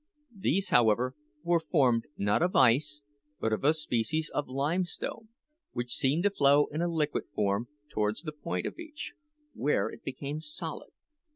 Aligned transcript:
These, 0.35 0.69
however, 0.69 1.13
were 1.43 1.59
formed, 1.59 2.07
not 2.17 2.41
of 2.41 2.55
ice, 2.55 3.03
but 3.39 3.53
of 3.53 3.63
a 3.63 3.71
species 3.71 4.31
of 4.33 4.47
limestone, 4.47 5.27
which 5.73 5.93
seemed 5.93 6.23
to 6.23 6.31
flow 6.31 6.65
in 6.71 6.81
a 6.81 6.87
liquid 6.91 7.25
form 7.35 7.67
towards 7.91 8.23
the 8.23 8.31
point 8.31 8.65
of 8.65 8.79
each, 8.79 9.13
where 9.53 9.89
it 9.89 10.03
became 10.03 10.41
solid. 10.41 10.89